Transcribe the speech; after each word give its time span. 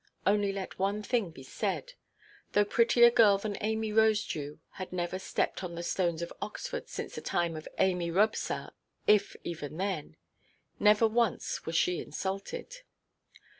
Only 0.25 0.51
let 0.51 0.79
one 0.79 1.03
thing 1.03 1.29
be 1.29 1.43
said. 1.43 1.93
Though 2.53 2.65
prettier 2.65 3.11
girl 3.11 3.37
than 3.37 3.55
Amy 3.61 3.91
Rosedew 3.91 4.57
had 4.71 4.91
never 4.91 5.19
stepped 5.19 5.63
on 5.63 5.75
the 5.75 5.83
stones 5.83 6.23
of 6.23 6.33
Oxford 6.41 6.89
since 6.89 7.13
the 7.13 7.21
time 7.21 7.55
of 7.55 7.67
Amy 7.77 8.09
Robsart, 8.09 8.73
if 9.05 9.35
even 9.43 9.77
then,—never 9.77 11.07
once, 11.07 11.67
was 11.67 11.75
she 11.75 12.01
insulted. 12.01 12.77